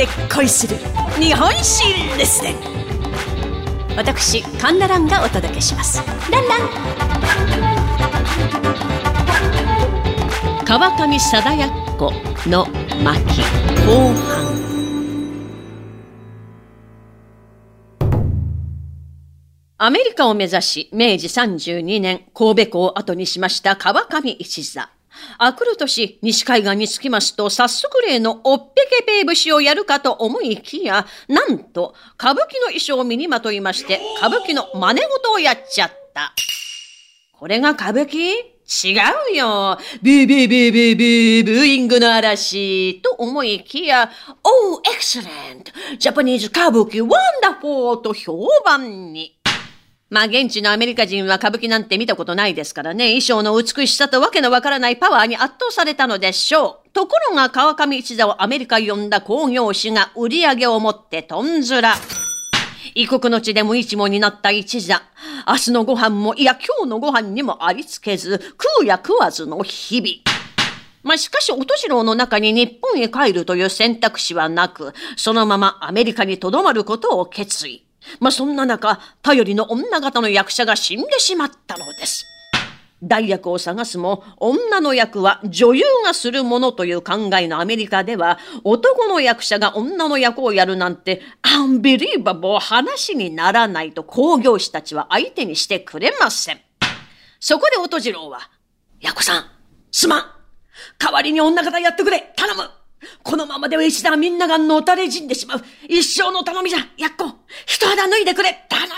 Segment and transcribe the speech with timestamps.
[0.00, 0.76] で恋する
[1.20, 1.84] 日本史
[2.16, 2.54] レッスン。
[3.98, 6.02] 私カンナランがお届けします。
[6.32, 6.60] ランラン。
[10.64, 12.66] 川上貞奴の
[13.04, 13.42] 巻。
[13.84, 14.40] 後半。
[19.76, 24.88] アメリカを目指し、明治32年、神戸港を後にしました川上一座。
[25.38, 36.34] あくる年、西海岸に着きますと、早速例のおっぺけペー節をやるかと思いきや、なんと、歌舞伎の衣装を身にまといまして、歌舞伎の真似事をやっちゃった。
[37.32, 38.32] これが歌舞伎？
[38.72, 38.92] 違
[39.32, 39.78] うよ。
[40.00, 43.00] ビービービービービー、ブーイングの嵐。
[43.02, 44.08] と思いきや、
[44.44, 45.98] Oh, excellent!
[45.98, 49.39] Japanese 歌舞伎 wonderful と評判に。
[50.10, 56.90] まあ現地のアメリカ人は歌舞伎なんて見たことないですからね、衣装の美しさとわけのわからないパワーに圧倒されたのでしょう。
[56.92, 61.94] ところが川上一座をアメリカ呼んだ興行師が売り上げを持ってとんずら。
[62.96, 65.00] 異国の地で無一文になった一座。
[65.46, 70.14] 明日のご飯も、いや今日のご飯にもありつけず、食うや食わずの日々。
[71.04, 77.84] まあ、しかし、音次郎の中に日本へ帰るという選択肢はなく、そのままアメリカに留まることを決意。
[78.18, 82.26] まあ、そんな中、頼りの女方の役者が死んでしまったのです。
[83.02, 96.60] 代役を探すも、女の役は女優がするものという考えのアメリカでは、男の役者が女の役をやるなんて、アンビリーバボー話にならないと工業士たちは相手にしてくれません。
[97.38, 98.50] そこで音次郎は、
[99.00, 99.44] ヤコさん、
[99.90, 100.24] すまん
[100.98, 102.79] 代わりに女方やってくれ頼む
[103.22, 105.64] このままでは一段みんながのたれ死んでしまう。
[105.88, 107.38] 一生の頼みじゃ、やっこ。
[107.66, 108.66] 一肌脱いでくれ。
[108.68, 108.90] 頼む。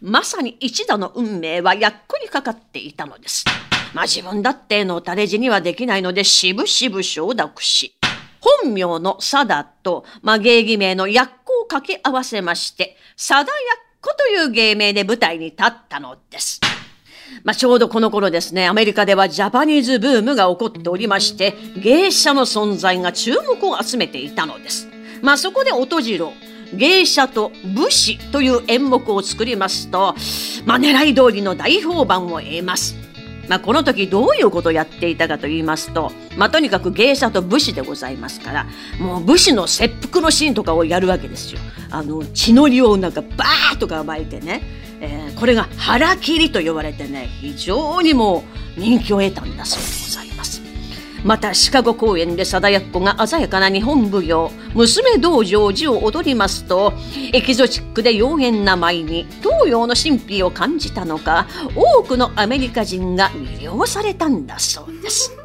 [0.00, 3.44] まさに一打の運命はやっこにかかっていたのです。
[3.94, 7.94] まあ自分だってのたれ死にはできないので、しぶしぶ承諾し、
[8.40, 13.46] 本名のサダと、まあ芸妓名のやっこを掛け合わせまして、サダやっ
[14.00, 16.60] こという芸名で舞台に立ったのです。
[17.44, 24.88] まあ、ちょうどこの頃ですね、アメリカではジャパニーズブームが起こっておりまして、芸者の存在が注目を集めていたのです。
[25.22, 26.32] まあ、そこで音次郎、
[26.74, 30.14] 芸者と武士という演目を作りますと、
[30.64, 32.96] まあ、狙い通りの大評判を得ます。
[33.48, 38.66] まあ、この時どういうことをやっていたかと言いますと、まあ、とにかく芸者と武士でございますから、
[38.98, 41.60] もう武士の切腹のシーンとかをやるわけですよ。
[41.90, 44.62] あの、血のりをなんかバーッとか巻いてね、
[45.02, 48.44] えー、これが腹切りと呼ばれてね、非常にも
[48.78, 50.62] 人気を得たんだそうでございます。
[51.24, 56.92] またシカゴ公演で貞奴が鮮やかな日本舞踊娘道成寺を踊りますと
[57.32, 61.46] エキゾチックで妖艶な舞に東洋の神秘を感じたのか
[61.76, 65.41] 多くのアメリカ人が魅了されたんだそうです。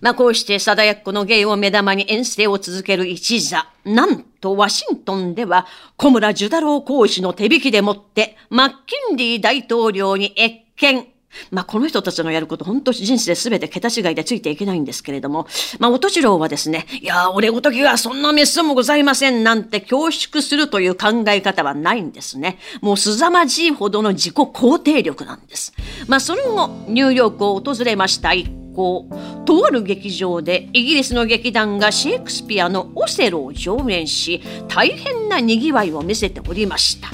[0.00, 3.66] まあ、こうして貞奴の芸を目玉に遠征を続ける一座。
[3.84, 5.66] なんとワシントンでは
[5.96, 11.06] 小村寿太郎講師の手引きでもってマッキンリー大統領に謁見。
[11.50, 15.46] まあ、この人たちのやること、本当人生すべて桁違いでついていけないんですけれども、
[15.78, 22.58] まあ、音次郎はですね、いや、俺ごときはそんなメスもございませんなんて恐縮するという考え方はないんですね。
[22.80, 25.72] もう凄まじいほどの自己肯定力なんです。
[26.08, 29.06] まあ、その後、ニューヨークを訪れました一行。
[29.44, 37.08] とある劇場でイギリスの劇団がシェイクスピアのオセロを上演し、大変な賑わいを見せておりました。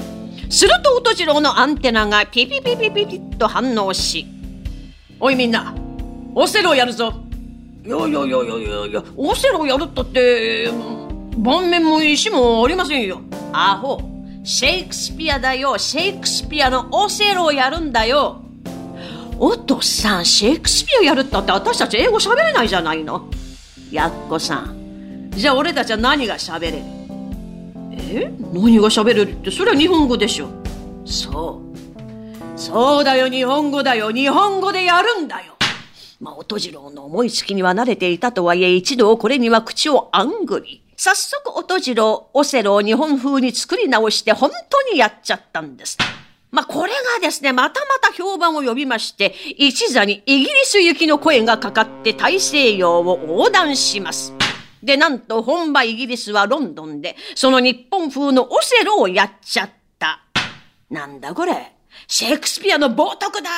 [0.49, 4.25] すると音次郎のアンテナがピピピピピピッと反応し、
[5.19, 5.75] おいみんな、
[6.35, 7.13] オセロやるぞ。
[7.85, 10.69] いやいやいやいやいやいや、オセロやるったって、
[11.37, 13.21] 盤面も石もありませんよ。
[13.51, 14.01] アホ。
[14.43, 15.77] シェイクスピアだよ。
[15.77, 18.41] シェイクスピアのオセロをやるんだよ。
[19.39, 23.29] お父さん、シェイクスピアやるったって私たち英語喋れないじゃないの。
[23.91, 25.29] やっこさん。
[25.31, 26.77] じゃあ俺たちは何が喋れる？
[27.91, 28.31] え？
[28.51, 30.49] 何が喋れるって、それは日本語でしょ。
[31.05, 31.61] そ
[32.55, 32.59] う。
[32.59, 34.11] そうだよ、日本語だよ。
[34.11, 35.53] 日本語でやるんだよ。
[36.19, 40.81] まあ、音次郎の思いつきには慣れていたとはいえ、一度これには口をあんぐり。
[40.95, 45.95] 早速、音次郎、オセロを日本風に作り直して本当にやっちゃったんです。
[46.57, 54.33] まあ、これがですね、またまた評判を呼びまして、一座にイギリス行きの声がかかって大西洋を横断します。
[54.81, 59.69] で、なんと本場イギリスはロンドンで、その日本風のオセロをやっちゃっ
[59.99, 60.23] た。
[60.89, 61.73] なんだこれ。
[62.07, 63.49] シェイクスピアの冒涜だ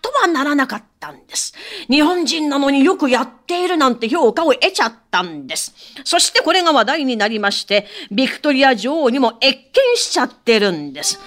[0.00, 1.52] とはならなかったんです。
[1.88, 5.74] 日本人なのによくやっているなんて評価を得ちゃったんです。
[6.04, 9.56] そしてこれが話題になりまして、ビクトリア女王にも謁
[9.92, 11.18] 見しちゃってるんです。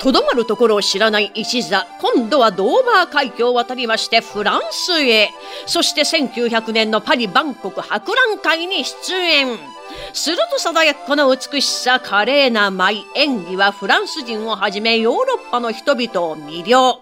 [0.00, 5.28] とどまるところを知らない一座、今度はドーバー海峡を渡りましてフランスへ。
[5.66, 9.58] そして1900年のパリ万国博覧会に出演。
[10.14, 16.98] すると貞子の美しさ、華麗な舞、演技はフランス人をはじめヨーロッパの人々を魅了。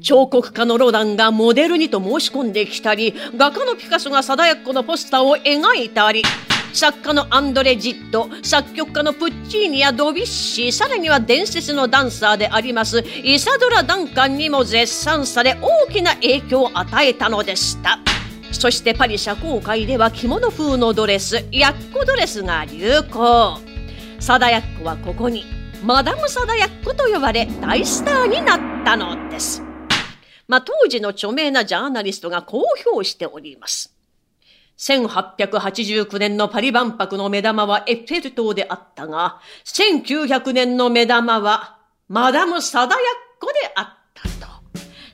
[0.00, 6.22] 彫刻家のロダンがモデルにと申し込んできたり、画家のピカソが貞子のポスターを描いたり、
[6.74, 18.00] 作家のアンドレ・ジット、作曲家のプッチーニやドビッシー、さらには伝説のダンサーでありますイサドラ・ダンカンにも絶賛され大きな影響を与えたのでした。
[18.50, 23.60] そしてパリ社交界では着物風のドレス、ヤッコドレスが流行。
[24.18, 25.44] サダヤッコはここに
[25.84, 29.62] マダム・サダヤッコと呼ばれ大スターになったのです。
[30.48, 33.93] まあ、当時の著名なジャーナリストが公表しております。
[34.78, 41.78] 1889年のパリ万博の目玉はエッフェル塔であったが、1900年の目玉は
[42.08, 43.04] マダム・サダヤッ
[43.40, 44.52] コであったと。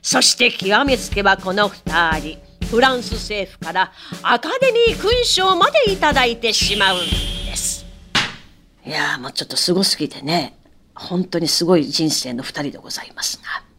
[0.01, 3.91] そして極めつけばこの二人、フランス政府から
[4.23, 7.85] アカデミー勲章までいただいてしまうんです。
[8.85, 10.57] いやーもうちょっとすごすぎてね、
[10.95, 13.70] 本当にすごい人生の二人でございますが。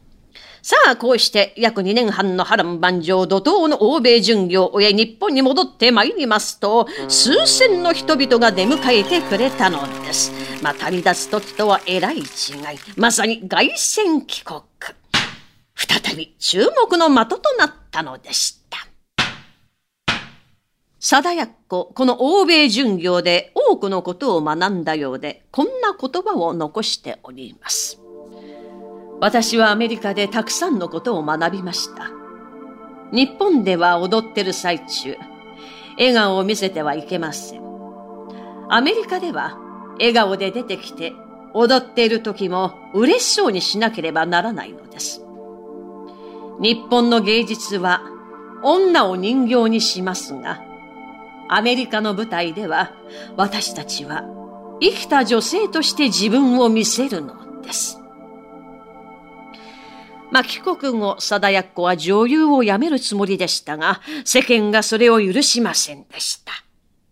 [0.63, 10.31] さあ、こうして約2年半の波乱万丈怒涛の欧米巡業を終え日本に戻ってまいりますと、数千の人々が出迎えてくれたのです。
[10.63, 12.25] まあ、旅立つ時とはえらい違い。
[12.97, 14.61] まさに凱旋帰国。
[15.75, 18.79] 再び注目の的となったのでした。
[21.01, 27.99] 貞奴、この欧米巡業で多くのことを学んだようで、こんな言葉を残しております。
[29.23, 32.11] 私はアメリカでたくさんのことを学びました。
[33.13, 35.17] 日本では踊ってる最中、
[35.97, 37.63] 笑顔を見せてはいけません。
[38.69, 39.57] アメリカでは
[40.01, 41.13] 笑顔で出てきて
[41.55, 45.25] 踊っている時も嬉しそうにしなければならないのです。
[46.61, 48.03] 日本の芸術は
[48.65, 50.61] 女を人形にしますが、
[51.49, 52.91] アメリカの舞台では
[53.37, 54.25] 私たちは
[54.81, 58.02] 生きた女性として自分を見せるのです。
[60.33, 66.53] まあ、帰国後、貞奴は女優を辞めるつもりでしたが、世間がそれを許しませんでした。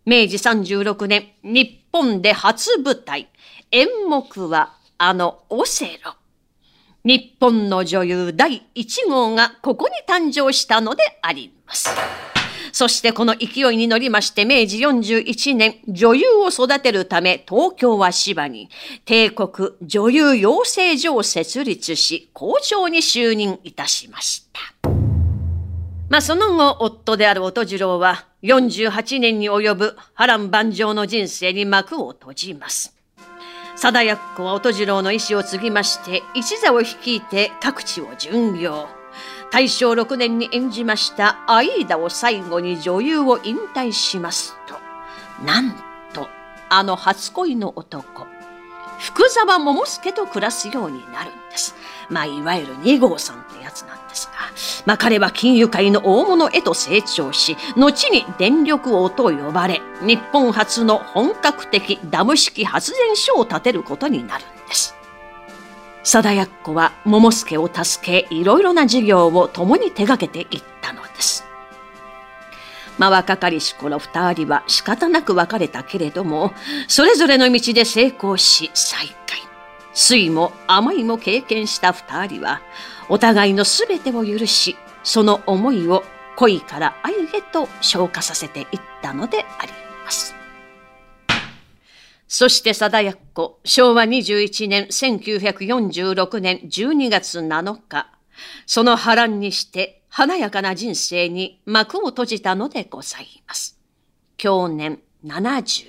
[0.07, 3.29] 明治36年、日本で初舞台、
[3.73, 6.15] 演目はあのオセロ。
[7.05, 11.91] 日本の女優第1号がここに誕生したのであります。
[12.73, 18.69] そしてこの勢いに乗りまして明治41年、女優を育てるため東京は芝に
[19.05, 24.61] 帝国女優養成所を設立し、校長に就任いたしました。
[26.09, 32.97] まあその後、夫である音次郎は48年に及ぶ波乱万丈の人生に幕を閉じます。
[33.77, 39.00] 貞奴は音次郎の意思を継ぎまして、一座を率いて各地を巡業。
[39.51, 44.77] 大正6年に演じましたアイーダを最後に女優を引退しますと、
[45.45, 45.73] なん
[46.13, 46.29] と、
[46.69, 48.27] あの初恋の男、
[49.01, 51.75] 福沢桃助と暮らすようになるんです。
[52.11, 54.33] まあ、いわゆる二号さんってやつなんですが、
[54.87, 64.60] まあ彼は金融界の大物へと成長し、後に電力王と呼ばれ、日本初の本格的ダム式発電所を建てることになるんです。
[66.03, 71.45] 貞奴は桃助を助け、いろいろな事業を共に手掛けていったのです。
[72.99, 76.53] まあ、若かりし頃二人は仕方なく別れたけれども、
[76.89, 79.17] それぞれの道で成功し再会。
[79.93, 82.61] 酸も甘いも経験した二人は、
[83.09, 86.05] お互いの全てを許し、その思いを
[86.37, 88.67] 恋から愛へと昇華させていっ
[89.03, 89.73] たのであり
[90.05, 90.40] ます。
[92.33, 98.07] そして貞奴、昭和21年1946年12月7日、
[98.67, 103.77] その波乱にして華やかな人生に幕を閉じたのでございます。
[104.37, 105.87] 去年75。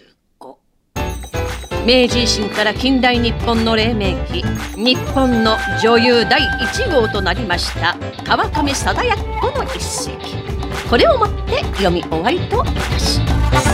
[1.86, 4.44] 明治維新から近代日本の黎明期、
[4.76, 9.24] 日本の女優第1号となりました川上貞奴
[9.56, 10.61] の一席。
[10.92, 13.70] これをもって読み終わりといたします。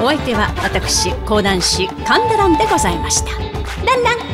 [0.00, 4.31] お相手は私講談師神田蘭でございましたランラン